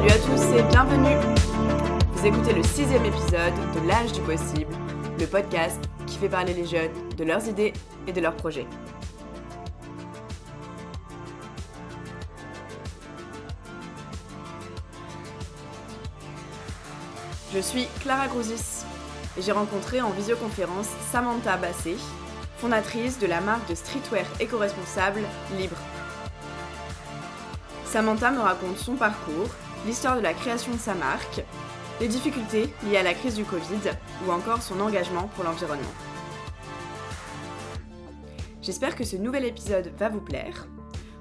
[0.00, 1.16] Salut à tous et bienvenue
[2.12, 4.72] Vous écoutez le sixième épisode de L'âge du possible,
[5.18, 7.74] le podcast qui fait parler les jeunes de leurs idées
[8.06, 8.66] et de leurs projets.
[17.52, 18.86] Je suis Clara Grouzis
[19.36, 21.96] et j'ai rencontré en visioconférence Samantha Bassé,
[22.56, 25.20] fondatrice de la marque de streetwear éco-responsable
[25.58, 25.76] Libre.
[27.84, 29.50] Samantha me raconte son parcours,
[29.86, 31.42] l'histoire de la création de sa marque,
[32.00, 33.90] les difficultés liées à la crise du Covid
[34.26, 35.82] ou encore son engagement pour l'environnement.
[38.62, 40.66] J'espère que ce nouvel épisode va vous plaire.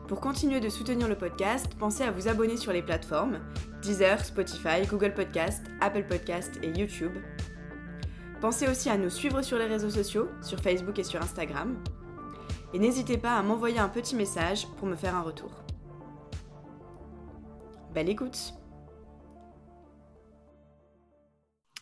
[0.08, 3.40] Pour continuer de soutenir le podcast, pensez à vous abonner sur les plateformes
[3.82, 7.13] Deezer, Spotify, Google Podcast, Apple Podcast et YouTube.
[8.41, 11.77] Pensez aussi à nous suivre sur les réseaux sociaux, sur Facebook et sur Instagram.
[12.73, 15.52] Et n'hésitez pas à m'envoyer un petit message pour me faire un retour.
[17.93, 18.54] Belle écoute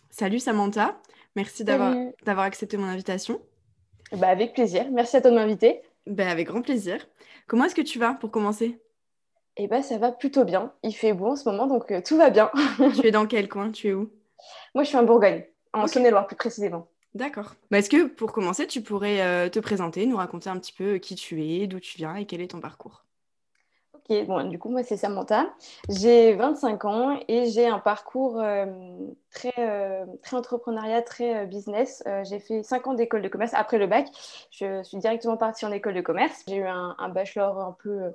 [0.09, 0.99] Salut Samantha,
[1.35, 3.41] merci d'avoir accepté mon invitation.
[4.13, 5.81] Bah avec plaisir, merci à toi de m'inviter.
[6.05, 7.05] Bah avec grand plaisir.
[7.45, 8.79] Comment est-ce que tu vas pour commencer?
[9.57, 12.15] Eh bah ça va plutôt bien, il fait beau en ce moment donc euh, tout
[12.15, 12.49] va bien.
[12.95, 13.71] tu es dans quel coin?
[13.71, 14.09] Tu es où?
[14.73, 16.87] Moi je suis en Bourgogne, en Saône-et-Loire plus précisément.
[17.15, 17.55] D'accord.
[17.69, 20.99] Bah, est-ce que pour commencer tu pourrais euh, te présenter, nous raconter un petit peu
[20.99, 23.06] qui tu es, d'où tu viens et quel est ton parcours?
[24.09, 25.45] Bon, du coup, moi, c'est Samantha.
[25.89, 28.65] J'ai 25 ans et j'ai un parcours euh,
[29.31, 32.03] très, euh, très entrepreneuriat, très euh, business.
[32.23, 33.53] j'ai fait 5 ans d'école de commerce.
[33.53, 34.07] Après le bac,
[34.51, 36.43] je suis directement partie en école de commerce.
[36.47, 38.13] J'ai eu un, un, bachelor un peu,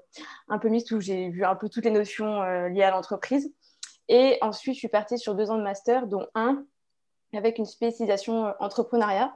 [0.49, 3.53] un peu mixte où j'ai vu un peu toutes les notions liées à l'entreprise.
[4.09, 6.65] Et ensuite, je suis partie sur deux ans de master, dont un
[7.35, 9.35] avec une spécialisation entrepreneuriat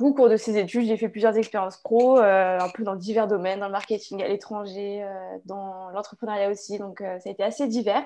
[0.00, 3.26] au cours de ces études, j'ai fait plusieurs expériences pro, euh, un peu dans divers
[3.26, 6.78] domaines, dans le marketing à l'étranger, euh, dans l'entrepreneuriat aussi.
[6.78, 8.04] Donc, euh, ça a été assez divers.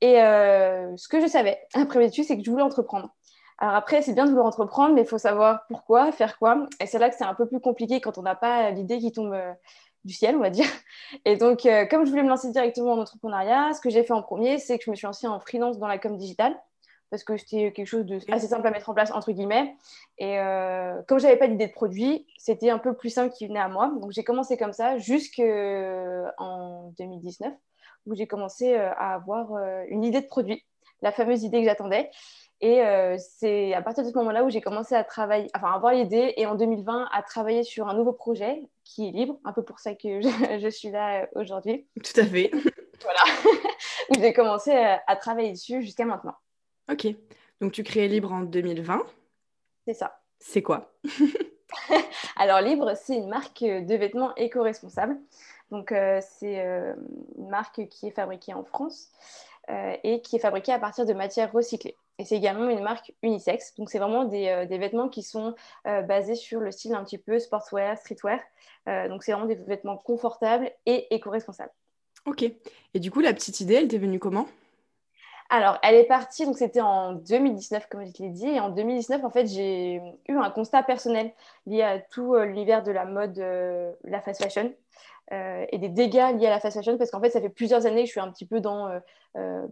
[0.00, 3.10] Et ce que je savais après mes études, c'est que je voulais entreprendre.
[3.58, 6.66] Alors après, c'est bien de vouloir entreprendre, mais il faut savoir pourquoi, faire quoi.
[6.80, 9.10] Et c'est là que c'est un peu plus compliqué quand on n'a pas l'idée qui
[9.10, 9.36] tombe
[10.04, 10.68] du ciel, on va dire.
[11.24, 14.22] Et donc, comme je voulais me lancer directement en entrepreneuriat, ce que j'ai fait en
[14.22, 16.56] premier, c'est que je me suis lancée en freelance dans la com digitale
[17.10, 19.74] parce que c'était quelque chose de assez simple à mettre en place, entre guillemets.
[20.18, 23.46] Et euh, comme je n'avais pas d'idée de produit, c'était un peu plus simple qui
[23.46, 23.92] venait à moi.
[24.00, 27.52] Donc j'ai commencé comme ça jusqu'en 2019,
[28.06, 30.64] où j'ai commencé euh, à avoir euh, une idée de produit,
[31.02, 32.10] la fameuse idée que j'attendais.
[32.60, 35.76] Et euh, c'est à partir de ce moment-là où j'ai commencé à travailler, enfin à
[35.76, 39.52] avoir l'idée, et en 2020 à travailler sur un nouveau projet qui est libre, un
[39.52, 41.86] peu pour ça que je, je suis là aujourd'hui.
[42.04, 42.50] Tout à fait.
[43.02, 43.20] voilà,
[44.10, 46.34] où j'ai commencé à travailler dessus jusqu'à maintenant.
[46.90, 47.06] Ok.
[47.60, 49.02] Donc tu crées Libre en 2020.
[49.86, 50.20] C'est ça.
[50.38, 50.92] C'est quoi?
[52.36, 55.18] Alors Libre, c'est une marque de vêtements éco-responsables.
[55.70, 56.94] Donc euh, c'est euh,
[57.36, 59.08] une marque qui est fabriquée en France
[59.70, 61.96] euh, et qui est fabriquée à partir de matières recyclées.
[62.18, 63.74] Et c'est également une marque unisexe.
[63.76, 67.38] Donc c'est vraiment des, des, vêtements qui sont basés sur le style un petit peu
[67.38, 68.40] sportswear, streetwear.
[69.08, 71.70] donc c'est vraiment des vêtements confortables et éco-responsables.
[72.26, 72.42] Ok.
[72.94, 74.48] Et du coup, la petite idée, elle t'est venue comment?
[75.50, 78.46] Alors, elle est partie, donc c'était en 2019, comme je l'ai dit.
[78.48, 79.94] Et en 2019, en fait, j'ai
[80.28, 81.32] eu un constat personnel
[81.66, 84.74] lié à tout euh, l'hiver de la mode, euh, la fast fashion.
[85.32, 87.84] Euh, et des dégâts liés à la fast fashion parce qu'en fait ça fait plusieurs
[87.84, 88.88] années que je suis un petit peu dans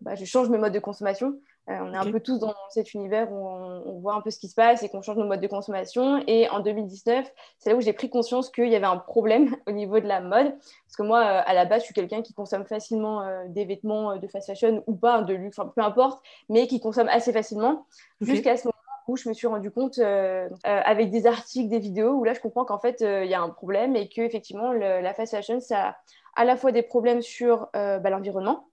[0.03, 1.41] bah, je change mes modes de consommation.
[1.67, 4.47] On est un peu tous dans cet univers où on, voit un peu ce qui
[4.47, 6.23] se passe et qu'on change nos modes de consommation.
[6.29, 7.27] Et en 2019
[7.59, 10.21] c'est là où j'ai pris conscience qu'il y avait un problème au niveau de la
[10.21, 10.53] mode.
[10.85, 14.27] Parce que moi à la base je suis quelqu'un qui consomme facilement des vêtements de
[14.29, 17.87] fast fashion ou pas de luxe peu importe mais qui consomme assez facilement.
[18.21, 18.76] Jusqu'à ce moment
[19.09, 22.35] où je me suis rendu compte euh, euh, avec des articles, des vidéos, où là
[22.35, 25.35] je comprends qu'en fait euh, il y a un problème et que effectivement la fast
[25.35, 25.97] fashion ça a
[26.35, 28.69] à la fois des problèmes sur bah, l'environnement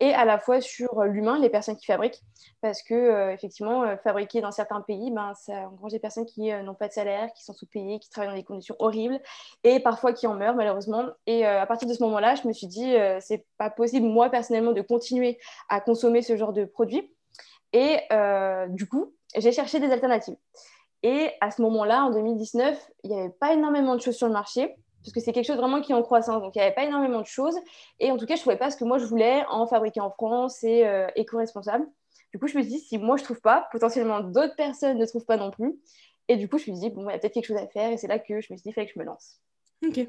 [0.00, 2.22] et à la fois sur l'humain, les personnes qui fabriquent,
[2.60, 6.86] parce que effectivement fabriquer dans certains pays, ben ça engrange des personnes qui n'ont pas
[6.86, 9.18] de salaire, qui sont sous-payées, qui travaillent dans des conditions horribles
[9.64, 11.06] et parfois qui en meurent malheureusement.
[11.26, 14.72] Et à partir de ce moment-là, je me suis dit c'est pas possible moi personnellement
[14.72, 17.12] de continuer à consommer ce genre de produits.
[17.72, 17.98] Et
[18.68, 20.36] du coup, j'ai cherché des alternatives.
[21.02, 24.32] Et à ce moment-là, en 2019, il n'y avait pas énormément de choses sur le
[24.32, 26.42] marché, parce que c'est quelque chose vraiment qui est en croissance.
[26.42, 27.56] Donc, il n'y avait pas énormément de choses.
[28.00, 30.00] Et en tout cas, je ne trouvais pas ce que moi, je voulais en fabriquer
[30.00, 31.86] en France et euh, éco-responsable.
[32.32, 34.98] Du coup, je me suis dit, si moi, je ne trouve pas, potentiellement d'autres personnes
[34.98, 35.78] ne trouvent pas non plus.
[36.26, 37.66] Et du coup, je me suis dit, bon, il y a peut-être quelque chose à
[37.68, 37.92] faire.
[37.92, 39.40] Et c'est là que je me suis dit, il fallait que je me lance.
[39.86, 40.06] Ok.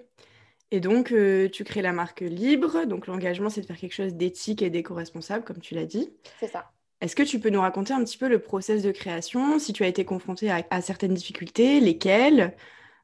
[0.72, 2.86] Et donc, euh, tu crées la marque Libre.
[2.86, 6.12] Donc, l'engagement, c'est de faire quelque chose d'éthique et d'éco-responsable, comme tu l'as dit.
[6.40, 6.72] C'est ça.
[7.02, 9.84] Est-ce que tu peux nous raconter un petit peu le process de création, si tu
[9.84, 12.56] as été confronté à, certaines difficultés, lesquelles?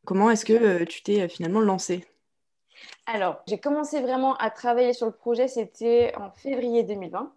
[0.04, 2.06] Comment est-ce que euh, tu t'es euh, finalement lancé
[3.06, 7.34] Alors, j'ai commencé vraiment à travailler sur le projet, c'était en février 2020.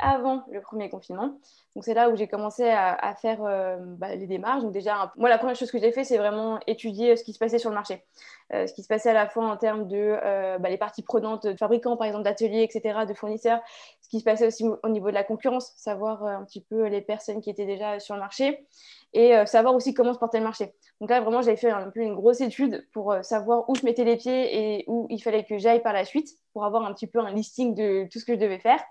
[0.00, 1.38] Avant le premier confinement.
[1.74, 4.62] Donc c'est là où j'ai commencé à, faire euh, bah, les démarches.
[4.62, 7.38] Donc déjà, moi la première chose que j'ai fait, c'est vraiment étudier ce qui se
[7.38, 8.04] passait sur le marché,
[8.52, 11.02] euh, ce qui se passait à la fois en termes de euh, bah, les parties
[11.02, 13.60] prenantes de fabricants, par exemple d'ateliers, etc., de fournisseurs,
[14.02, 17.00] ce qui se passait aussi au niveau de la concurrence, savoir un petit peu les
[17.00, 18.66] personnes qui étaient déjà sur le marché
[19.14, 20.72] et savoir aussi comment se portait le marché.
[21.00, 24.04] Donc là vraiment, j'avais fait un peu une grosse étude pour savoir où je mettais
[24.04, 27.06] les pieds et où il fallait que j'aille par la suite pour avoir un petit
[27.06, 28.82] peu un listing de tout ce que je devais faire.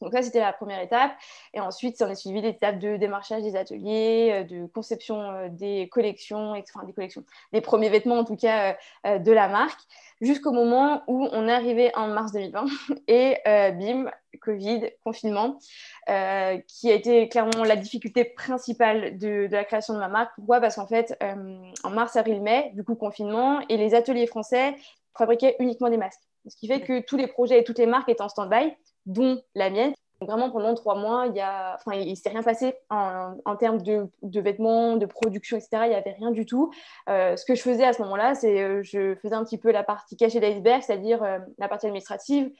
[0.00, 1.12] Donc ça, c'était la première étape.
[1.54, 5.88] Et ensuite, on a suivi l'étape de démarchage des ateliers, euh, de conception euh, des
[5.88, 8.76] collections, enfin des collections, des premiers vêtements en tout cas
[9.06, 9.80] euh, de la marque,
[10.20, 12.66] jusqu'au moment où on est arrivé en mars 2020
[13.08, 14.10] et bim,
[14.40, 15.58] Covid, confinement,
[16.06, 20.34] qui a été clairement la difficulté principale de, de la création de ma marque.
[20.36, 20.60] Pourquoi?
[20.60, 21.18] Parce qu'en fait,
[21.84, 24.76] en mars, avril, mai, du coup confinement, et les ateliers français
[25.16, 26.20] fabriquaient uniquement des masques.
[26.48, 28.72] Ce qui fait que tous les projets et toutes les marques étaient en stand-by
[29.06, 29.94] dont la mienne.
[30.20, 34.08] vraiment, pendant trois mois, il y enfin, il ne s'est rien passé en, termes de,
[34.22, 35.82] vêtements, de production, etc.
[35.84, 36.72] Il n'y avait rien du tout.
[37.08, 39.70] Euh, ce que je faisais à ce moment-là, c'est euh, je faisais un petit peu
[39.70, 42.50] la partie cachée d'iceberg, c'est-à-dire euh, la partie administrative,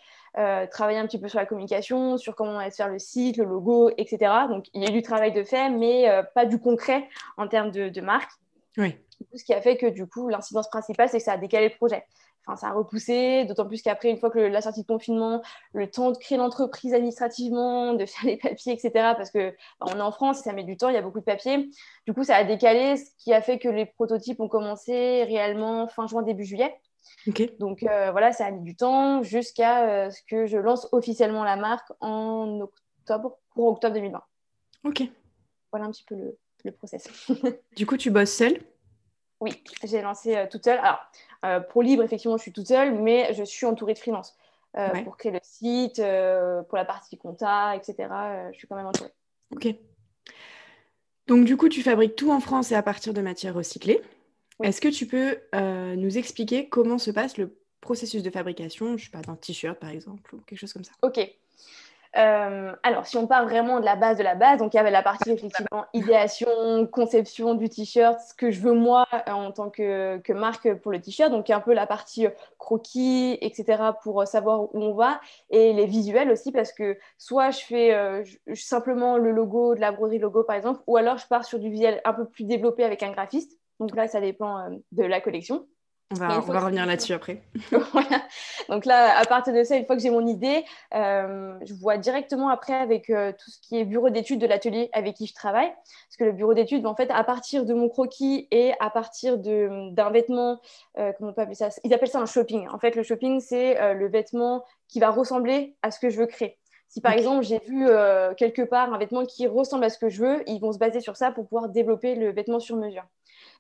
[0.71, 3.45] travailler un petit peu sur la communication, sur comment on allait faire le site, le
[3.45, 4.31] logo, etc.
[4.51, 7.09] Donc, il y a eu du travail de fait, mais pas du concret
[7.39, 8.31] en termes de, de marque.
[8.77, 8.97] Oui.
[9.35, 11.75] Ce qui a fait que, du coup, l'incidence principale, c'est que ça a décalé le
[11.75, 12.05] projet.
[12.47, 15.91] Enfin, ça a repoussé, d'autant plus qu'après, une fois que la sortie de confinement, le
[15.91, 19.51] temps de créer l'entreprise administrativement, de faire les papiers, etc., parce que
[19.81, 21.69] bah, on est en France ça met du temps, il y a beaucoup de papiers.
[22.07, 25.89] Du coup, ça a décalé, ce qui a fait que les prototypes ont commencé réellement
[25.89, 26.73] fin juin, début juillet.
[27.59, 31.45] Donc euh, voilà, ça a mis du temps jusqu'à euh, ce que je lance officiellement
[31.45, 34.23] la marque en octobre, pour octobre 2020.
[34.85, 35.03] Ok.
[35.73, 37.09] Voilà un petit peu le, le process.
[37.77, 38.61] du coup, tu bosses seule?
[39.41, 40.79] Oui, j'ai lancé euh, toute seule.
[40.79, 41.01] Alors,
[41.45, 44.37] euh, pour Libre, effectivement, je suis toute seule, mais je suis entourée de freelance.
[44.77, 46.03] Euh, pour créer le site,
[46.69, 47.97] pour la partie compta, etc.
[48.53, 49.13] je suis quand même entourée.
[49.55, 49.69] Ok.
[51.29, 54.03] Donc, du coup, tu fabriques tout en France et à partir de matières recyclées.
[54.63, 55.39] Est-ce que tu peux
[55.97, 59.89] nous expliquer comment se passe le processus de fabrication, je sais pas, d'un t-shirt par
[59.89, 61.21] exemple, ou quelque chose comme ça Ok.
[62.17, 64.81] Euh, alors, si on part vraiment de la base de la base, donc il y
[64.81, 69.69] avait la partie effectivement idéation, conception du t-shirt, ce que je veux moi en tant
[69.71, 74.25] que, marque pour le t-shirt, donc un peu la partie euh, croquis, etc., pour euh,
[74.25, 75.21] savoir où on va,
[75.51, 78.25] et les visuels aussi, parce que soit je fais
[78.55, 81.71] simplement le logo, de la broderie logo par exemple, ou alors je pars sur du
[81.71, 83.59] visuel un peu plus développé avec un graphiste.
[83.79, 85.67] Donc là, ça dépend de la collection.
[86.13, 87.43] On va, revenir là-dessus après.
[88.69, 90.65] Donc là, à partir de ça, une fois que j'ai mon idée,
[90.95, 94.89] euh, je vois directement après avec euh, tout ce qui est bureau d'études de l'atelier
[94.93, 95.69] avec qui je travaille.
[95.69, 99.37] Parce que le bureau d'études, en fait, à partir de mon croquis et à partir
[99.37, 100.61] d'un vêtement,
[100.97, 101.71] euh, comment on peut appeler ça?
[101.83, 102.69] Ils appellent ça un shopping.
[102.69, 106.27] En fait, le shopping, c'est le vêtement qui va ressembler à ce que je veux
[106.27, 106.57] créer.
[106.89, 107.87] Si par exemple j'ai vu
[108.37, 111.01] quelque part un vêtement qui ressemble à ce que je veux, ils vont se baser
[111.01, 113.05] sur ça pour pouvoir développer le vêtement sur mesure.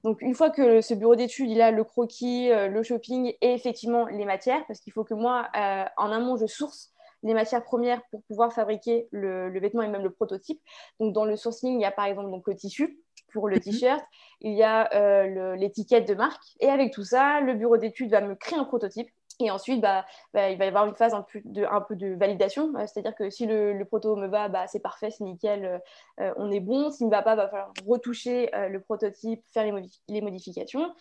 [0.04, 3.52] Donc, une fois que ce bureau d'études, il a le croquis, euh, le shopping et
[3.54, 6.92] effectivement les matières, parce qu'il faut que moi, euh, en amont, je source
[7.22, 10.60] les matières premières pour pouvoir fabriquer le, vêtement et même le prototype.
[11.00, 13.00] Donc, dans le sourcing, il y a par exemple donc, le tissu
[13.32, 13.62] pour le mhm.
[13.62, 14.04] t-shirt,
[14.40, 16.44] il y a euh, l'étiquette de marque.
[16.60, 20.06] Et avec tout ça, le bureau d'études va me créer un prototype et ensuite, bah,
[20.32, 22.74] bah, il va y avoir une phase un peu de, validation.
[22.76, 25.78] Euh, c'est-à-dire que si le, proto me va, bah, c'est parfait, c'est nickel, euh,
[26.20, 26.90] euh, on est bon.
[26.90, 29.64] S'il ne me va pas, il va falloir retoucher le prototype, faire
[30.08, 30.94] les, modifications.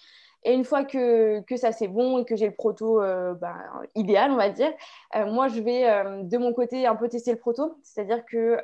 [0.44, 3.56] Et une fois que, que ça c'est bon et que j'ai le proto euh, bah,
[3.96, 4.72] idéal, on va dire,
[5.16, 7.80] euh, moi je vais euh, de mon côté un peu tester le proto.
[7.84, 8.58] C'est-à-dire que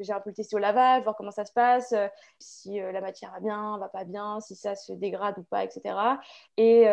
[0.00, 1.94] j'ai un peu le tester au lavage, voir comment ça se passe,
[2.38, 5.96] si la matière va bien, va pas bien, si ça se dégrade ou pas, etc.
[6.56, 6.86] Et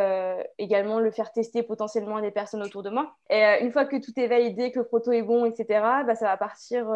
[0.58, 3.14] également le faire tester potentiellement à des personnes autour de moi.
[3.30, 5.66] Et une fois que tout est validé, que le proto est bon, etc.,
[6.06, 6.88] bah, ça va partir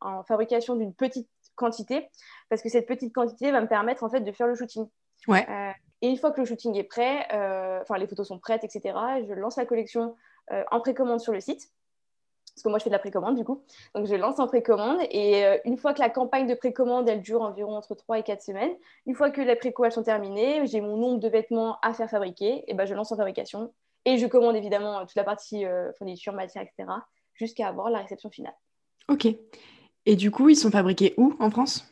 [0.00, 2.08] en fabrication d'une petite quantité
[2.48, 4.86] parce que cette petite quantité va me permettre en fait de faire le shooting.
[5.28, 5.46] Ouais.
[6.02, 8.94] Et une fois que le shooting est prêt, euh, enfin les photos sont prêtes, etc.,
[9.26, 10.16] je lance la collection
[10.50, 11.70] euh, en précommande sur le site.
[12.54, 13.62] Parce que moi, je fais de la précommande du coup.
[13.94, 14.98] Donc, je lance en précommande.
[15.10, 18.22] Et euh, une fois que la campagne de précommande, elle dure environ entre 3 et
[18.24, 18.74] 4 semaines,
[19.06, 22.64] une fois que les préco sont terminées, j'ai mon nombre de vêtements à faire fabriquer,
[22.66, 23.72] et ben, je lance en fabrication.
[24.04, 25.64] Et je commande évidemment toute la partie
[25.96, 26.90] fourniture, matière, etc.,
[27.34, 28.54] jusqu'à avoir la réception finale.
[29.08, 29.28] Ok.
[30.04, 31.91] Et du coup, ils sont fabriqués où en France?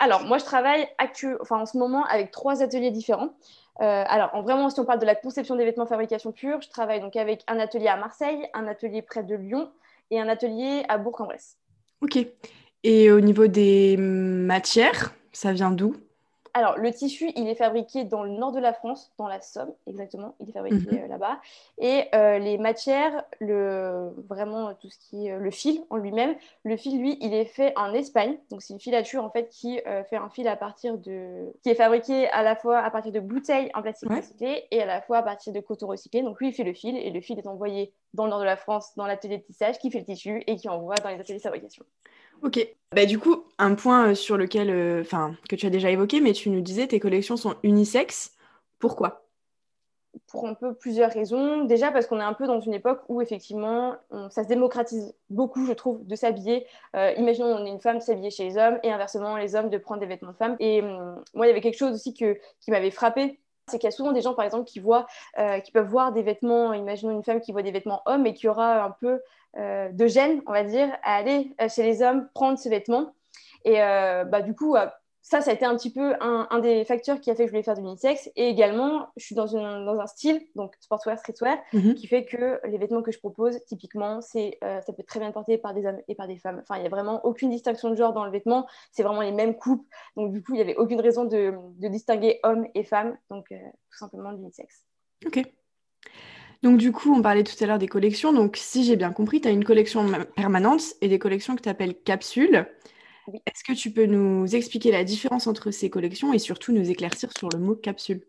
[0.00, 0.86] Alors, moi, je travaille
[1.50, 3.30] en ce moment avec trois ateliers différents.
[3.80, 6.68] Euh, alors, en vraiment, si on parle de la conception des vêtements fabrication pure, je
[6.68, 9.70] travaille donc avec un atelier à Marseille, un atelier près de Lyon
[10.10, 11.56] et un atelier à Bourg-en-Bresse.
[12.00, 12.18] Ok.
[12.84, 15.96] Et au niveau des matières, ça vient d'où?
[16.54, 19.72] Alors, le tissu, il est fabriqué dans le nord de la France, dans la Somme,
[19.86, 20.34] exactement.
[20.40, 21.04] Il est fabriqué Mhm.
[21.04, 21.38] euh, là-bas.
[21.78, 26.34] Et euh, les matières, le, vraiment tout ce qui est euh, le fil en lui-même,
[26.64, 28.36] le fil, lui, il est fait en Espagne.
[28.50, 31.52] Donc, c'est une filature, en fait, qui euh, fait un fil à partir de...
[31.62, 34.16] qui est fabriqué à la fois à partir de bouteilles en plastique Ouais.
[34.16, 36.22] recyclé et à la fois à partir de coton recyclé.
[36.22, 38.44] Donc, lui, il fait le fil et le fil est envoyé dans le nord de
[38.44, 41.20] la France, dans l'atelier de tissage, qui fait le tissu et qui envoie dans les
[41.20, 41.84] ateliers de fabrication.
[42.42, 42.66] Ok.
[42.94, 46.20] Bah, du coup, un point euh, sur lequel, euh, enfin, que tu as déjà évoqué,
[46.20, 48.32] mais tu nous disais tes collections sont unisexes.
[48.78, 49.24] Pourquoi?
[50.28, 51.64] Pour un peu plusieurs raisons.
[51.64, 55.14] Déjà parce qu'on est un peu dans une époque où effectivement on- ça se démocratise
[55.30, 56.66] beaucoup, je trouve, de s'habiller.
[56.96, 59.78] Euh, imaginons on est une femme s'habiller chez les hommes et inversement les hommes de
[59.78, 60.56] prendre des vêtements de femmes.
[60.60, 63.38] Et hum, moi il y avait quelque chose aussi que, qui m'avait frappé.
[63.68, 65.06] C'est qu'il y a souvent des gens, par exemple, qui, voient,
[65.38, 68.34] euh, qui peuvent voir des vêtements, imaginons une femme qui voit des vêtements hommes et
[68.34, 69.20] qui aura un peu
[69.56, 73.14] euh, de gêne, on va dire, à aller euh, chez les hommes prendre ce vêtement.
[73.64, 74.86] Et bah, du coup, euh,
[75.28, 77.48] ça, ça a été un petit peu un, un des facteurs qui a fait que
[77.48, 78.30] je voulais faire du unisex.
[78.34, 81.94] Et également, je suis dans, une, dans un style, donc sportswear, streetwear, Mhm.
[81.94, 85.28] qui fait que les vêtements que je propose, typiquement, c'est, euh, ça peut très bien
[85.28, 86.60] être porté par des hommes et par des femmes.
[86.62, 88.66] Enfin, il n'y a vraiment aucune distinction de genre dans le vêtement.
[88.90, 89.86] C'est vraiment les mêmes coupes.
[90.16, 93.16] Donc, du coup, il n'y avait aucune raison de, de distinguer hommes et femmes.
[93.30, 93.56] Donc, euh,
[93.90, 94.84] tout simplement de l'unisex.
[95.26, 95.42] Ok.
[96.62, 98.32] Donc du coup, on parlait tout à l'heure des collections.
[98.32, 101.62] Donc si j'ai bien compris, tu as une collection ma- permanente et des collections que
[101.62, 102.66] tu appelles capsules.
[103.28, 103.42] Oui.
[103.46, 107.30] Est-ce que tu peux nous expliquer la différence entre ces collections et surtout nous éclaircir
[107.36, 108.26] sur le mot capsule?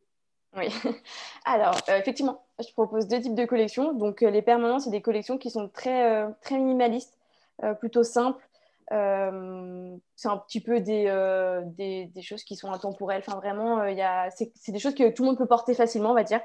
[0.57, 0.67] Oui.
[1.45, 3.93] Alors, euh, effectivement, je propose deux types de collections.
[3.93, 7.17] Donc, euh, les permanents, c'est des collections qui sont très, euh, très minimalistes,
[7.79, 8.47] plutôt simples.
[8.89, 11.05] C'est un petit peu des,
[11.77, 13.21] des, des choses qui sont intemporelles.
[13.27, 15.73] Enfin, vraiment, il y a, c'est, c'est des choses que tout le monde peut porter
[15.73, 16.39] facilement, on va dire.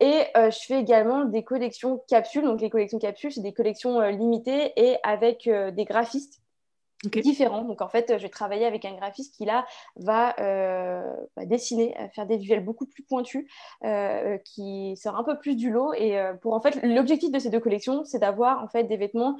[0.00, 2.44] Et euh, je fais également des collections capsules.
[2.44, 6.40] Donc, les collections capsules, c'est des collections euh, limitées et avec euh, des graphistes
[7.06, 7.18] Ok.
[7.20, 7.62] différents.
[7.62, 11.94] Donc, en fait, je vais travailler avec un graphiste qui, là, va, euh, va dessiner,
[12.00, 13.46] euh, faire des visuels beaucoup plus pointus,
[13.84, 15.92] euh, qui sort un peu plus du lot.
[15.94, 19.36] Et pour, en fait, l'objectif de ces deux collections, c'est d'avoir, en fait, des vêtements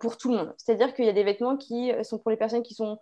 [0.00, 0.54] pour tout le monde.
[0.56, 2.98] C'est-à-dire qu'il y a des vêtements qui sont pour les personnes qui sont bah,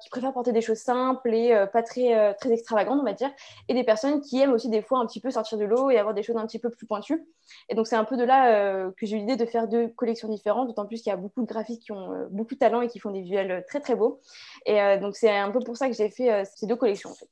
[0.00, 3.12] qui préfèrent porter des choses simples et euh, pas très, euh, très extravagantes, on va
[3.12, 3.30] dire,
[3.68, 5.98] et des personnes qui aiment aussi des fois un petit peu sortir de l'eau et
[5.98, 7.22] avoir des choses un petit peu plus pointues.
[7.68, 9.88] Et donc, c'est un peu de là euh, que j'ai eu l'idée de faire deux
[9.88, 12.80] collections différentes, d'autant plus qu'il y a beaucoup de graphistes qui ont beaucoup de talent
[12.80, 14.20] et qui font des visuels très, très beaux.
[14.64, 17.28] Et donc, c'est un peu pour ça que j'ai fait ces deux collections, en fait.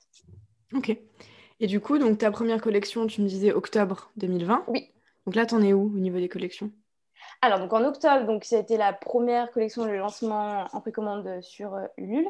[0.75, 0.97] Ok.
[1.61, 4.65] Et du coup, donc ta première collection, tu me disais octobre 2020.
[4.69, 4.91] Oui.
[5.27, 6.71] Donc là, t'en es où au niveau des collections?
[7.45, 11.87] Alors, donc en octobre, donc c'était la première collection, le lancement en précommande sur euh,
[11.97, 12.29] Ulule.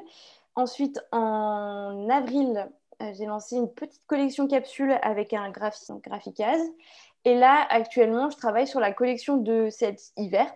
[0.54, 2.66] Ensuite, en avril,
[3.02, 6.62] euh, j'ai lancé une petite collection capsule avec un graphiste, Graphicase.
[7.26, 10.50] Et là, actuellement, je travaille sur la collection de cet hiver.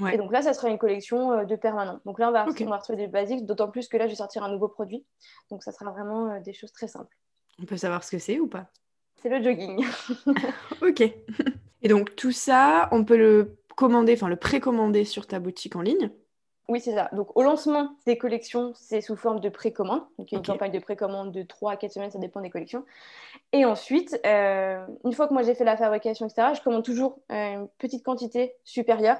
[0.00, 0.14] Ouais.
[0.14, 2.00] Et donc là, ça sera une collection euh, de permanent.
[2.06, 2.62] Donc là, on va, Ok.
[2.64, 5.04] on va retrouver des basiques, d'autant plus que là, je vais sortir un nouveau produit.
[5.50, 7.14] Donc ça sera vraiment des choses très simples.
[7.60, 8.64] On peut savoir ce que c'est ou pas?
[9.20, 9.84] C'est le jogging.
[10.80, 11.02] Ok.
[11.82, 15.80] Et donc tout ça, on peut le commander, enfin le précommander sur ta boutique en
[15.80, 16.10] ligne.
[16.68, 17.08] Oui, c'est ça.
[17.12, 20.02] Donc, au lancement des collections, c'est sous forme de précommande.
[20.18, 22.42] Donc, il y a une campagne de précommande de 3 à 4 semaines, ça dépend
[22.42, 22.84] des collections.
[23.52, 27.18] Et ensuite, euh, une fois que moi j'ai fait la fabrication, etc., je commande toujours
[27.32, 29.16] euh, une petite quantité supérieure.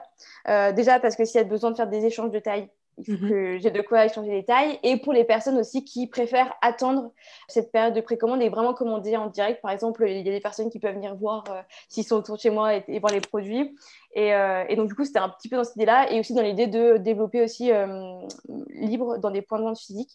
[0.49, 2.69] Euh, déjà, parce que s'il y a besoin de faire des échanges de taille,
[3.07, 3.30] il faut Mhm.
[3.30, 4.78] que j'ai de quoi échanger les tailles.
[4.83, 7.12] Et pour les personnes aussi qui préfèrent attendre
[7.49, 10.40] cette période de précommande et vraiment commander en direct, par exemple, il y a des
[10.40, 13.12] personnes qui peuvent venir voir euh, s'ils sont autour de chez moi et, et voir
[13.12, 13.76] les produits.
[14.14, 16.35] Et, euh, et donc, du coup, c'était un petit peu dans cette idée-là et aussi
[16.35, 18.21] dans l'idée de développer aussi euh,
[18.69, 20.12] libre dans des points de vente physiques.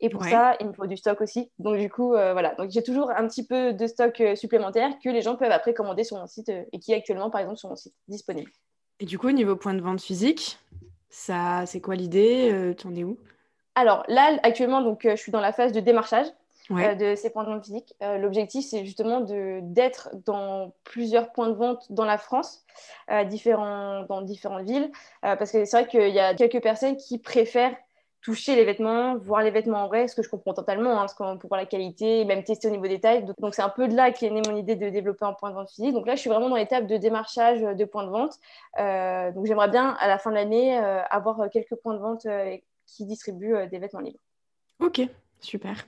[0.00, 0.30] Et pour Ouais.
[0.30, 1.50] ça, il me faut du stock aussi.
[1.58, 2.54] Donc, du coup, voilà.
[2.56, 6.04] Donc, j'ai toujours un petit peu de stock supplémentaire que les gens peuvent après commander
[6.04, 8.50] sur mon site et qui est actuellement, par exemple, sur mon site disponible.
[9.00, 10.58] Et du coup, au niveau point de vente physique,
[11.08, 13.18] ça, c'est quoi l'idée Euh, T'en es où?
[13.74, 16.26] Alors, là, actuellement, donc, euh, je suis dans la phase de démarchage.
[16.68, 16.88] Ouais.
[16.88, 17.94] euh, de ces points de vente physiques.
[18.02, 22.64] Euh, L'objectif, c'est justement d'être dans plusieurs points de vente dans la France,
[23.26, 24.90] différents, dans différentes villes,
[25.22, 27.76] parce que c'est vrai qu'il y a quelques personnes qui préfèrent
[28.22, 31.14] toucher les vêtements, voir les vêtements en vrai, ce que je comprends totalement, hein, parce
[31.14, 33.24] qu'on peut voir la qualité et même tester au niveau des tailles.
[33.38, 35.54] Donc, c'est un peu de là qu'est née mon idée de développer un point de
[35.54, 35.92] vente physique.
[35.92, 38.34] Donc là, je suis vraiment dans l'étape de démarchage de points de vente.
[38.78, 42.26] Euh, donc j'aimerais bien, à la fin de l'année, euh, avoir quelques points de vente
[42.26, 42.56] euh,
[42.86, 44.18] qui distribuent euh, des vêtements libres.
[44.80, 45.00] Ok,
[45.40, 45.86] super.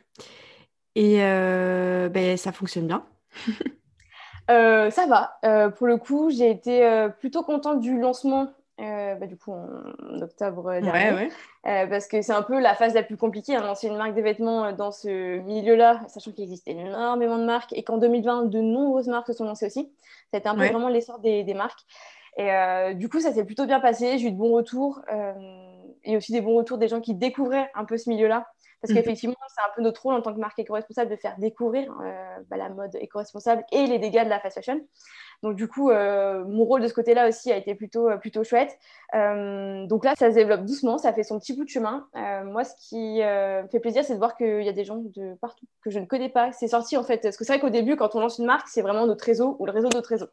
[0.95, 3.05] Et euh, ben, ça fonctionne bien.
[4.51, 5.39] Euh, ça va.
[5.45, 9.53] Euh, pour le coup, j'ai été euh, plutôt contente du lancement, euh, bah, du coup,
[9.53, 10.91] en octobre dernier.
[10.91, 11.31] Ouais, ouais.
[11.67, 14.15] Euh, parce que c'est un peu la phase la plus compliquée, hein, lancer une marque
[14.15, 18.45] de vêtements euh, dans ce milieu-là, sachant qu'il existe énormément de marques et qu'en 2020,
[18.45, 19.93] de nombreuses marques se sont lancées aussi.
[20.31, 20.71] Ça a été un peu Ouais.
[20.71, 21.81] vraiment l'essor des, des marques.
[22.37, 24.19] Et euh, du coup, ça s'est plutôt bien passé.
[24.19, 25.33] J'ai eu de bons retours euh,
[26.05, 28.47] et aussi des bons retours des gens qui découvraient un peu ce milieu-là.
[28.81, 28.97] Parce mmh.
[28.97, 31.93] qu'effectivement, c'est un peu notre rôle en tant que marque éco-responsable de faire découvrir
[32.49, 34.81] bah, la mode éco-responsable et les dégâts de la fast fashion.
[35.43, 38.43] Donc du coup, euh, mon rôle de ce côté-là aussi a été plutôt, euh, plutôt
[38.43, 38.77] chouette.
[39.15, 42.07] Euh, donc là, ça se développe doucement, ça fait son petit bout de chemin.
[42.45, 45.35] moi, ce qui me fait plaisir, c'est de voir qu'il y a des gens de
[45.41, 46.53] partout que je ne connais pas.
[46.53, 48.69] C'est sorti en fait, parce que c'est vrai qu'au début, quand on lance une marque,
[48.69, 50.27] c'est vraiment notre réseau ou le réseau de notre réseau.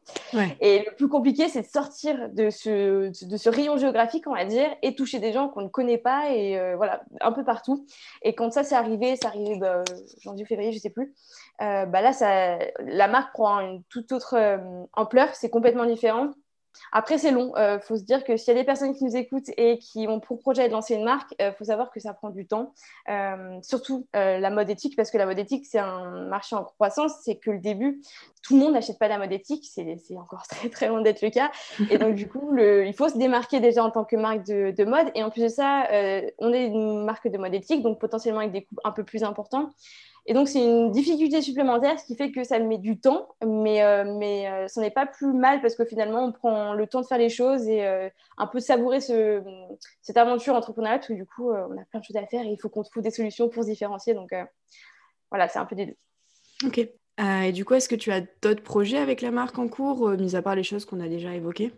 [0.60, 4.46] Et le plus compliqué, c'est de sortir de ce, de ce rayon géographique, on va
[4.46, 7.86] dire, et toucher des gens qu'on ne connaît pas et voilà, un peu partout.
[8.24, 9.84] Et quand ça s'est arrivé, ça arrivé bah,
[10.22, 11.14] janvier, février, je ne sais plus.
[11.60, 14.60] Bah là, la marque prend une toute autre
[14.94, 16.32] ampleur, c'est complètement différent.
[16.92, 17.54] Après, c'est long.
[17.56, 19.78] Il euh, faut se dire que s'il y a des personnes qui nous écoutent et
[19.80, 22.30] qui ont pour projet de lancer une marque, il euh, faut savoir que ça prend
[22.30, 22.74] du temps.
[23.10, 27.14] Euh, surtout la mode éthique, parce que la mode éthique, c'est un marché en croissance.
[27.24, 28.02] C'est que le début,
[28.44, 29.66] tout le monde n'achète pas la mode éthique.
[29.66, 31.52] C'est encore très, très loin d'être le cas.
[31.90, 34.86] Et donc, du coup, il faut se démarquer déjà en tant que marque de, de
[34.86, 35.12] mode.
[35.16, 35.88] Et en plus de ça,
[36.40, 39.24] on est une marque de mode éthique, donc potentiellement avec des coûts un peu plus
[39.24, 39.70] importants.
[40.28, 43.84] Et donc, c'est une difficulté supplémentaire, ce qui fait que ça met du temps, mais,
[43.84, 47.02] euh, mais euh, ce n'est pas plus mal parce que finalement, on prend le temps
[47.02, 49.44] de faire les choses et euh, un peu savourer ce,
[50.02, 52.60] cette aventure entrepreneuriale parce du coup, on a plein de choses à faire et il
[52.60, 54.16] faut qu'on trouve des solutions pour se différencier.
[54.16, 54.32] Donc,
[55.30, 55.98] voilà, c'est un peu des deux.
[56.66, 56.80] Ok.
[56.80, 60.36] et du coup, est-ce que tu as d'autres projets avec la marque en cours, mis
[60.36, 61.72] à part les choses qu'on a déjà évoquées?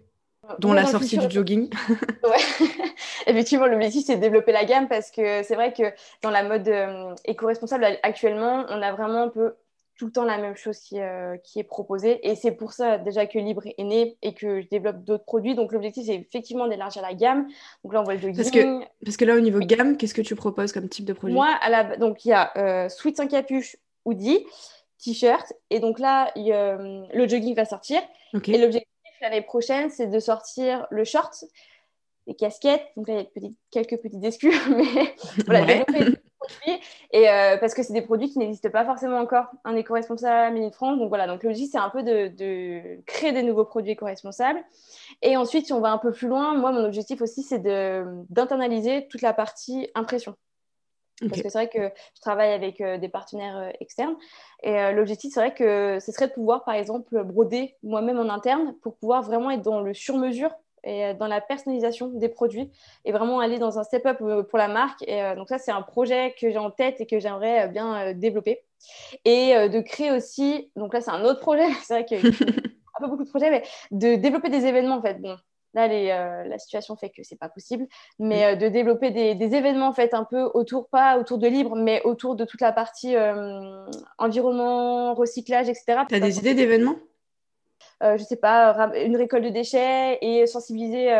[0.59, 1.69] Dont la sortie du jogging.
[2.23, 2.67] ouais.
[3.27, 5.83] Effectivement, l'objectif, c'est de développer la gamme parce que c'est vrai que
[6.21, 9.55] dans la mode euh, éco-responsable actuellement, on a vraiment un peu
[9.97, 12.19] tout le temps la même chose qui, euh, qui est proposée.
[12.29, 15.55] Et c'est pour ça déjà que Libre est né et que je développe d'autres produits.
[15.55, 17.47] Donc l'objectif, c'est effectivement d'élargir la gamme.
[17.83, 18.37] Donc là, on voit le jogging.
[18.37, 21.13] Parce que, parce que là, au niveau gamme, qu'est-ce que tu proposes comme type de
[21.13, 21.33] produit?
[21.33, 21.97] Moi, à la...
[21.97, 23.75] donc il y a euh, Sweet sans capuche,
[24.05, 24.45] hoodie,
[25.03, 25.51] t-shirt.
[25.71, 27.99] Et donc là, le jogging va sortir.
[28.33, 28.87] Et l'objectif,
[29.21, 31.45] l'année prochaine, c'est de sortir le short,
[32.27, 32.85] les casquettes.
[32.95, 36.81] Donc là, il y a quelques petites excuses, mais voilà, développer des produits.
[37.11, 40.71] Et euh, parce que c'est des produits qui n'existent pas forcément encore en éco-responsable en
[40.71, 40.99] France.
[40.99, 44.63] Donc voilà, donc l'objectif, c'est un peu de, créer des nouveaux produits éco-responsables.
[45.21, 47.61] Et ensuite, si on va un peu plus loin, moi, mon objectif aussi, c'est
[48.29, 50.35] d'internaliser toute la partie impression.
[51.19, 54.15] Parce que c'est vrai que je travaille avec euh, des partenaires euh, externes.
[54.61, 58.29] Et euh, l'objectif, c'est vrai que ce serait de pouvoir, par exemple, broder moi-même en
[58.29, 60.51] interne pour pouvoir vraiment être dans le sur-mesure
[60.83, 62.71] et dans la personnalisation des produits
[63.03, 65.03] et vraiment aller dans un step-up pour la marque.
[65.07, 68.61] Et donc ça, c'est un projet que j'ai en tête et que j'aimerais bien développer.
[69.25, 72.29] Et de créer aussi, donc là, c'est un autre projet, c'est vrai qu'il y a
[72.29, 72.31] un
[73.01, 75.19] peu beaucoup de projets, mais de développer des événements, en fait.
[75.19, 75.35] Bon,
[75.77, 77.85] Là, euh, la situation fait que c'est pas possible,
[78.17, 78.55] mais mm.
[78.55, 82.01] euh, de développer des, événements en fait un peu autour, pas autour de libre, mais
[82.03, 83.85] autour de toute la partie euh,
[84.17, 85.99] environnement, recyclage, etc.
[86.09, 86.95] Tu as des idées d'événements?
[88.01, 91.19] Je je sais pas, une récolte de déchets et sensibiliser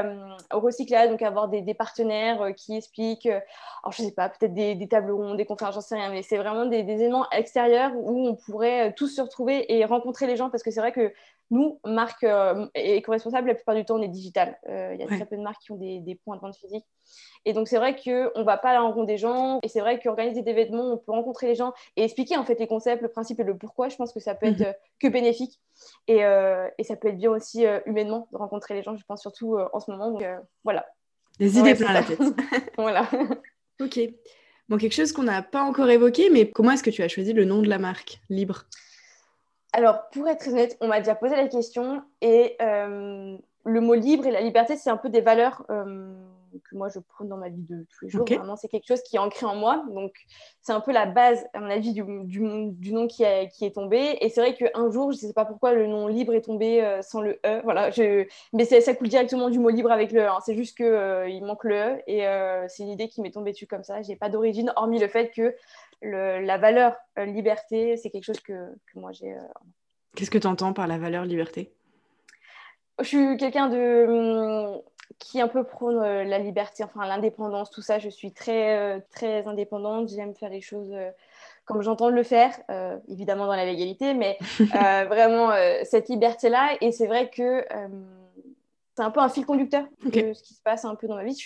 [0.53, 4.87] au recyclage, donc avoir des, partenaires qui expliquent, alors je sais pas, peut-être des, des,
[4.87, 8.35] tables rondes, des conférences, j'en sais rien, mais c'est vraiment des, événements extérieurs où on
[8.35, 11.11] pourrait tous se retrouver et rencontrer les gens parce que c'est vrai que
[11.49, 14.57] nous, marque euh, éco-responsable, la plupart du temps, on est digital.
[14.67, 16.85] Euh, il y a très peu de marques qui ont des, points de vente physiques.
[17.45, 19.59] Et donc, c'est vrai qu'on ne va pas à la rencontre des gens.
[19.63, 22.59] Et c'est vrai qu'organiser des événements, on peut rencontrer les gens et expliquer en fait
[22.59, 23.87] les concepts, le principe et le pourquoi.
[23.87, 24.67] Je pense que ça peut être mhm.
[24.67, 25.59] euh, que bénéfique.
[26.07, 29.57] Et, et, ça peut être bien aussi humainement de rencontrer les gens, je pense surtout
[29.57, 30.11] en ce moment.
[30.11, 30.23] Donc,
[30.63, 30.87] voilà.
[31.39, 32.19] Des idées plein la tête.
[32.77, 33.07] voilà.
[33.79, 33.99] ok.
[34.69, 37.31] Bon, quelque chose qu'on n'a pas encore évoqué, mais comment est-ce que tu as choisi
[37.31, 38.65] le nom de la marque Libre?
[39.77, 44.25] Alors, pour être honnête, on m'a déjà posé la question et euh, le mot libre
[44.25, 46.11] et la liberté, c'est un peu des valeurs euh,
[46.67, 48.25] que moi je prends dans ma vie de tous les jours.
[48.27, 49.85] Vraiment, c'est quelque chose qui est ancré en moi.
[49.93, 50.13] Donc,
[50.61, 54.17] c'est un peu la base, à mon avis, du, du, nom qui, qui, est tombé.
[54.21, 56.83] Et c'est vrai qu'un jour, je ne sais pas pourquoi le nom libre est tombé
[56.83, 57.61] euh, sans le E.
[57.63, 58.25] Voilà, je...
[58.53, 60.27] Mais ça coule directement du mot libre avec le E.
[60.27, 60.39] Hein.
[60.43, 62.01] C'est juste qu'il manque le E.
[62.07, 62.25] Et
[62.67, 64.01] c'est une idée qui m'est tombée dessus comme ça.
[64.01, 65.53] Je n'ai pas d'origine, hormis le fait que
[66.01, 69.33] la valeur euh, liberté, c'est quelque chose que, moi j'ai.
[69.33, 69.41] Euh,
[70.15, 71.73] Qu'est-ce que tu entends par la valeur liberté?
[72.99, 74.81] Je suis quelqu'un de hum,
[75.19, 77.99] qui un peu prône euh, la liberté, enfin l'indépendance, tout ça.
[77.99, 80.09] Je suis très très indépendante.
[80.09, 80.93] J'aime faire les choses
[81.65, 82.53] comme j'entends le faire,
[83.09, 84.37] évidemment dans la légalité, mais
[85.07, 85.51] vraiment
[85.83, 86.77] cette liberté-là.
[86.79, 87.65] Et c'est vrai que
[88.97, 91.23] c'est un peu un fil conducteur de ce qui se passe un peu dans ma
[91.23, 91.37] vie.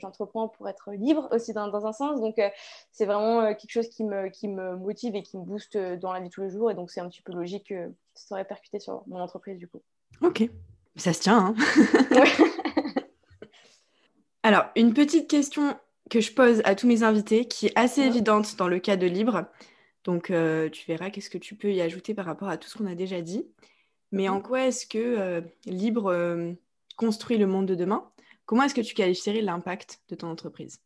[0.00, 2.20] J'entreprends pour être libre aussi dans, un sens.
[2.20, 2.48] Donc, euh,
[2.90, 5.96] c'est vraiment euh, quelque chose qui me, qui me motive et qui me booste euh,
[5.96, 6.68] dans la vie tous les jours.
[6.68, 9.68] Et donc, c'est un petit peu logique que ça soit répercuté sur mon entreprise du
[9.68, 9.80] coup.
[10.20, 10.50] Ok.
[10.96, 11.54] Ça se tient.
[11.56, 12.24] Hein
[14.42, 15.76] Alors, une petite question
[16.10, 19.06] que je pose à tous mes invités qui est assez évidente dans le cas de
[19.06, 19.44] Libre.
[20.02, 22.86] Donc, tu verras qu'est-ce que tu peux y ajouter par rapport à tout ce qu'on
[22.86, 23.46] a déjà dit.
[24.10, 26.56] Mais en quoi est-ce que Libre
[26.96, 28.10] construit le monde de demain,
[28.44, 30.80] comment est-ce que tu qualifierais l'impact de ton entreprise?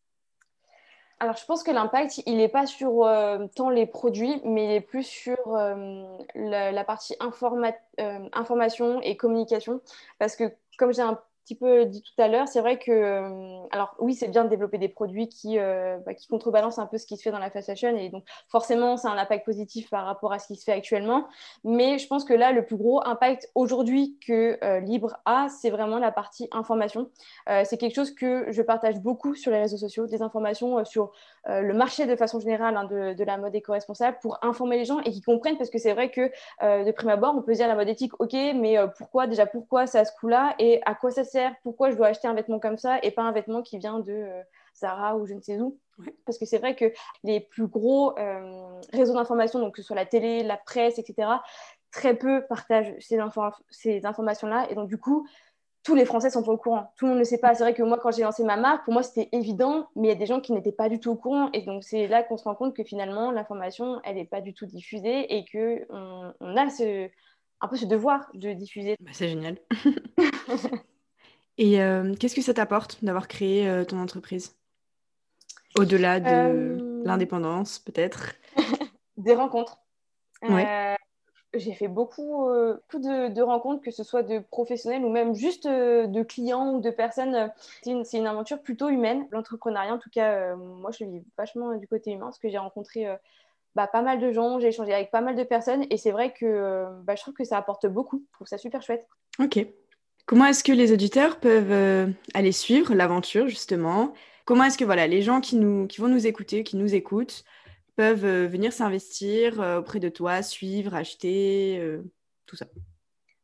[1.23, 4.70] Alors, je pense que l'impact, il n'est pas sur euh, tant les produits, mais il
[4.73, 6.03] est plus sur euh,
[6.35, 9.83] la, partie information et communication.
[10.18, 13.66] Parce que, comme j'ai un petit peu dit tout à l'heure, c'est vrai que, euh,
[13.70, 16.98] alors oui, c'est bien de développer des produits qui, euh, bah, qui contrebalancent un peu
[16.98, 19.90] ce qui se fait dans la fast fashion et donc forcément, c'est un impact positif
[19.90, 21.26] par rapport à ce qui se fait actuellement.
[21.64, 25.70] Mais je pense que là, le plus gros impact aujourd'hui que euh, Libre a, c'est
[25.70, 27.11] vraiment la partie information.
[27.64, 31.12] c'est quelque chose que je partage beaucoup sur les réseaux sociaux, des informations sur
[31.46, 35.00] le marché de façon générale hein, de, de, la mode éco-responsable pour informer les gens
[35.00, 37.74] et qu'ils comprennent parce que c'est vrai que de prime abord, on peut dire la
[37.74, 41.24] mode éthique, ok, mais pourquoi déjà pourquoi ça à ce coup-là et à quoi ça
[41.24, 44.00] sert pourquoi je dois acheter un vêtement comme ça et pas un vêtement qui vient
[44.00, 44.42] de euh,
[44.76, 45.79] Zara ou je ne sais où.
[46.24, 46.87] Parce que c'est vrai que
[47.24, 51.29] les plus gros euh, réseaux d'information, donc que ce soit la télé, la presse, etc.,
[51.90, 53.18] très peu partagent ces,
[53.70, 54.68] ces informations-là.
[54.70, 55.26] Et donc, du coup,
[55.83, 56.92] tous les Français sont pas au courant.
[56.96, 57.55] Tout le monde ne sait pas.
[57.55, 60.11] C'est vrai que moi, quand j'ai lancé ma marque, pour moi, c'était évident, mais il
[60.11, 61.50] y a des gens qui n'étaient pas du tout au courant.
[61.53, 64.55] Et donc, c'est là qu'on se rend compte que finalement, l'information, elle n'est pas du
[64.55, 67.09] tout diffusée et qu'on on a ce,
[67.61, 68.96] un peu ce devoir de diffuser.
[69.00, 69.59] Bah, c'est génial.
[71.59, 74.57] Et euh, qu'est-ce que ça t'apporte d'avoir créé euh, ton entreprise?
[75.77, 78.33] Au-delà de euh, l'indépendance, peut-être?
[79.17, 79.79] Des rencontres.
[81.53, 86.73] j'ai fait beaucoup, de, rencontres, que ce soit de professionnels ou même juste de clients
[86.73, 87.53] ou de personnes.
[87.83, 89.27] C'est une, une, aventure plutôt humaine.
[89.31, 93.07] L'entrepreneuriat, en tout cas, moi, je vis vachement du côté humain parce que j'ai rencontré
[93.75, 96.33] bah, pas mal de gens, j'ai échangé avec pas mal de personnes et c'est vrai
[96.33, 98.25] que bah, je trouve que ça apporte beaucoup.
[98.31, 99.07] Je trouve ça super chouette.
[99.39, 99.59] Ok.
[100.31, 104.12] Comment est-ce que les auditeurs peuvent euh, aller suivre l'aventure, justement?
[104.45, 107.43] Comment est-ce que voilà, les gens qui, vont nous écouter, qui nous écoutent,
[107.97, 111.85] peuvent euh, venir s'investir euh, auprès de toi, suivre, acheter,
[112.47, 112.66] tout ça?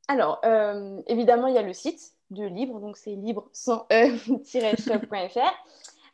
[0.07, 0.41] Alors,
[1.09, 5.55] évidemment, il y a le site de Libre, donc c'est libre sans e-shop.fr.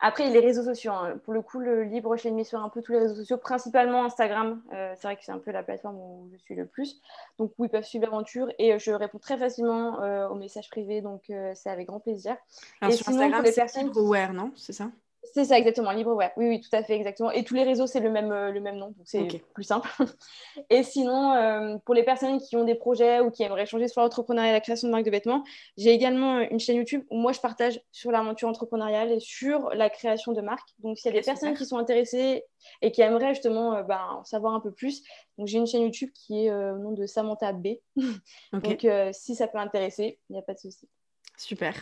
[0.04, 0.90] Après, les réseaux sociaux.
[0.90, 1.16] Hein.
[1.24, 3.36] Pour le coup, le libre, je l'ai mis sur un peu tous les réseaux sociaux,
[3.36, 4.60] principalement Instagram.
[4.72, 7.00] Euh, c'est vrai que c'est un peu la plateforme où je suis le plus.
[7.38, 8.48] Donc, où ils peuvent suivre l'aventure.
[8.58, 11.02] Et euh, je réponds très facilement euh, aux messages privés.
[11.02, 11.22] Donc,
[11.54, 12.36] c'est avec grand plaisir.
[12.82, 13.92] et sur Instagram, c'est personnes...
[14.32, 14.50] non?
[14.56, 14.90] C'est ça?
[15.24, 16.32] C'est ça, exactement, LibreWare.
[16.36, 17.30] Oui, oui, tout à fait, exactement.
[17.30, 19.88] Et tous les réseaux, c'est le même, euh, le même nom, donc c'est plus simple.
[20.70, 24.00] et sinon, euh, pour les personnes qui ont des projets ou qui aimeraient changer sur
[24.00, 25.44] l'entrepreneuriat et la création de marques de vêtements,
[25.76, 29.90] j'ai également une chaîne YouTube où moi, je partage sur l'aventure entrepreneuriale et sur la
[29.90, 30.70] création de marques.
[30.80, 32.44] Donc, s'il y a des personnes qui sont intéressées
[32.80, 35.02] et qui aimeraient justement euh, ben, en savoir un peu plus,
[35.38, 37.68] donc j'ai une chaîne YouTube qui est au nom de Samantha B.
[38.52, 40.88] donc, si ça peut intéresser, il n'y a pas de souci.
[41.36, 41.74] Super.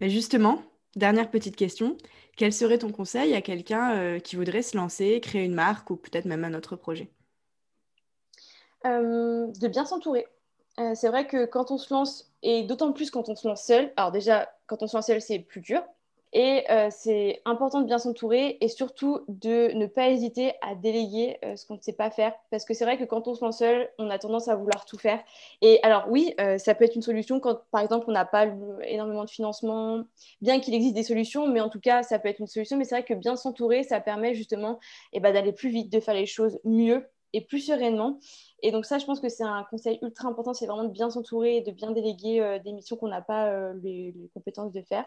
[0.00, 0.58] Mais justement,
[0.96, 1.96] Dernière petite question,
[2.36, 5.96] quel serait ton conseil à quelqu'un euh, qui voudrait se lancer, créer une marque ou
[5.96, 7.12] peut-être même un autre projet?
[8.86, 10.26] Euh, De bien s'entourer.
[10.80, 13.64] Euh, c'est vrai que quand on se lance, et d'autant plus quand on se lance
[13.64, 15.82] seul, alors déjà, quand on se lance seul, c'est plus dur,
[16.38, 21.38] et euh, c'est important de bien s'entourer et surtout de ne pas hésiter à déléguer
[21.42, 22.34] euh, ce qu'on ne sait pas faire.
[22.50, 24.84] Parce que c'est vrai que quand on se lance seul, on a tendance à vouloir
[24.84, 25.18] tout faire.
[25.62, 28.48] Et alors oui, euh, ça peut être une solution quand par exemple on n'a pas
[28.82, 30.04] énormément de financement,
[30.42, 32.76] bien qu'il existe des solutions, mais en tout cas ça peut être une solution.
[32.76, 34.78] Mais c'est vrai que bien s'entourer, ça permet justement
[35.14, 38.18] eh ben, d'aller plus vite, de faire les choses mieux et plus sereinement.
[38.62, 41.10] Et donc ça, je pense que c'est un conseil ultra important, c'est vraiment de bien
[41.10, 44.80] s'entourer et de bien déléguer euh, des missions qu'on n'a pas euh, les, compétences de
[44.82, 45.04] faire.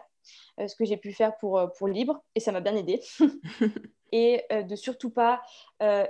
[0.60, 3.00] Euh, ce que j'ai pu faire pour, pour Libre, et ça m'a bien aidé.
[4.12, 5.40] et de surtout pas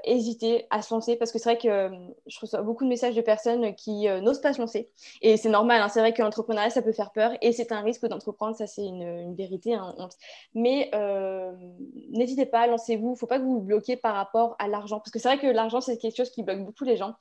[0.04, 1.90] hésiter à se lancer, parce que c'est vrai que
[2.26, 4.90] je reçois beaucoup de messages de personnes qui n'osent pas se lancer.
[5.22, 7.80] Et c'est normal, hein, c'est vrai que l'entrepreneuriat, ça peut faire peur, et c'est un
[7.80, 9.74] risque d'entreprendre, ça c'est une, une, vérité.
[9.74, 9.94] Hein,
[10.54, 10.90] Mais
[12.10, 14.98] n'hésitez pas, lancez-vous, il ne faut pas que vous vous bloquiez par rapport à l'argent,
[14.98, 17.14] parce que c'est vrai que l'argent, c'est quelque chose qui bloque beaucoup les gens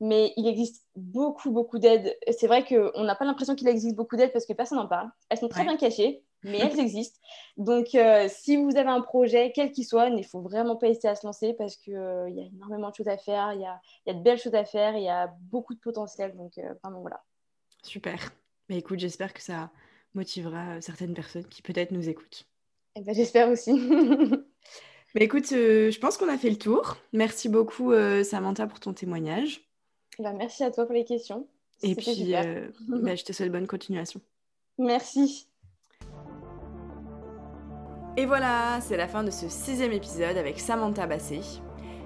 [0.00, 2.16] mais il existe beaucoup, beaucoup d'aides.
[2.36, 5.10] C'est vrai qu'on n'a pas l'impression qu'il existe beaucoup d'aides parce que personne n'en parle.
[5.28, 7.18] Elles sont très bien cachées, mais elles existent.
[7.56, 10.88] Donc, euh, si vous avez un projet, quel qu'il soit, il ne faut vraiment pas
[10.88, 13.60] hésiter à se lancer parce qu'il euh, y a énormément de choses à faire, il
[13.60, 16.36] y a, y a, de belles choses à faire, il y a beaucoup de potentiel.
[16.36, 17.22] Donc, euh, vraiment, voilà.
[17.82, 18.32] Super.
[18.68, 19.70] Mais écoute, j'espère que ça
[20.14, 22.46] motivera certaines personnes qui peut-être nous écoutent.
[22.96, 23.72] Eh ben, j'espère aussi.
[25.14, 26.96] Mais écoute, je pense qu'on a fait le tour.
[27.12, 27.92] Merci beaucoup,
[28.24, 29.60] Samantha, pour ton témoignage.
[30.18, 31.46] Bah, merci à toi pour les questions.
[31.82, 34.20] Et puis, bah, je te souhaite bonne continuation.
[34.78, 35.48] Merci.
[38.16, 41.40] Et voilà, c'est la fin de ce sixième épisode avec Samantha Bassé.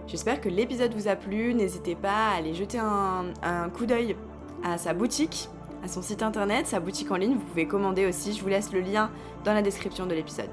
[0.06, 1.52] J'espère que l'épisode vous a plu.
[1.52, 4.16] N'hésitez pas à aller jeter un, coup d'œil
[4.64, 5.50] à sa boutique,
[5.84, 7.34] à son site internet, sa boutique en ligne.
[7.34, 8.32] Vous pouvez commander aussi.
[8.32, 9.10] Je vous laisse le lien
[9.44, 10.48] dans la description de l'épisode.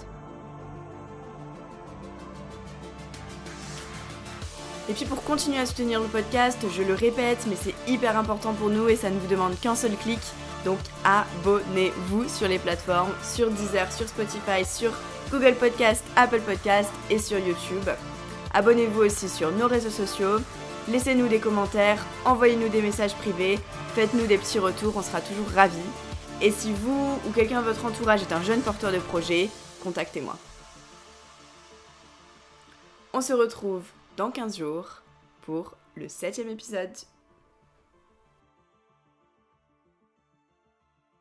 [4.89, 8.54] Et puis pour continuer à soutenir le podcast, je le répète, mais c'est hyper important
[8.54, 10.20] pour nous et ça ne vous demande qu'un seul clic.
[10.65, 14.91] Donc abonnez-vous sur les plateformes, sur Deezer, sur Spotify, sur
[15.31, 17.89] Google Podcast, Apple Podcast et sur YouTube.
[18.53, 20.38] Abonnez-vous aussi sur nos réseaux sociaux.
[20.88, 23.59] Laissez-nous des commentaires, envoyez-nous des messages privés,
[23.95, 25.77] faites-nous des petits retours, on sera toujours ravis.
[26.41, 29.49] Et si vous ou quelqu'un de votre entourage est un jeune porteur de projet,
[29.83, 30.38] contactez-moi.
[33.13, 33.83] On se retrouve
[34.17, 35.01] dans 15 jours
[35.41, 36.91] pour le septième épisode.